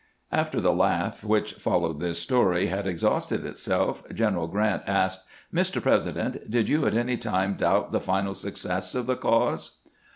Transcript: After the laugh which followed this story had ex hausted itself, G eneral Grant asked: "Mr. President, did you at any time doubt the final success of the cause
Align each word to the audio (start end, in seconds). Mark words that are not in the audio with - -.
After 0.31 0.59
the 0.59 0.73
laugh 0.73 1.23
which 1.23 1.53
followed 1.53 1.99
this 1.99 2.17
story 2.17 2.65
had 2.65 2.87
ex 2.87 3.03
hausted 3.03 3.45
itself, 3.45 4.01
G 4.11 4.23
eneral 4.23 4.49
Grant 4.49 4.81
asked: 4.87 5.23
"Mr. 5.53 5.79
President, 5.79 6.49
did 6.49 6.67
you 6.67 6.87
at 6.87 6.95
any 6.95 7.17
time 7.17 7.53
doubt 7.53 7.91
the 7.91 8.01
final 8.01 8.33
success 8.33 8.95
of 8.95 9.05
the 9.05 9.15
cause 9.15 9.79